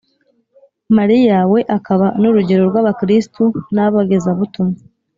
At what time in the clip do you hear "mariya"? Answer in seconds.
0.97-1.37